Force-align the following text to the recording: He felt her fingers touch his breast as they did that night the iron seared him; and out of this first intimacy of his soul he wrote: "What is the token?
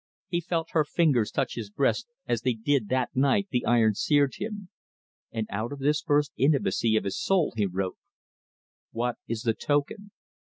He 0.29 0.41
felt 0.41 0.71
her 0.71 0.83
fingers 0.83 1.29
touch 1.29 1.53
his 1.53 1.69
breast 1.69 2.07
as 2.27 2.41
they 2.41 2.53
did 2.53 2.89
that 2.89 3.15
night 3.15 3.49
the 3.51 3.63
iron 3.67 3.93
seared 3.93 4.33
him; 4.37 4.69
and 5.31 5.45
out 5.51 5.71
of 5.71 5.77
this 5.77 6.01
first 6.01 6.31
intimacy 6.37 6.95
of 6.95 7.03
his 7.03 7.21
soul 7.21 7.53
he 7.55 7.67
wrote: 7.67 7.99
"What 8.89 9.17
is 9.27 9.43
the 9.43 9.53
token? 9.53 10.09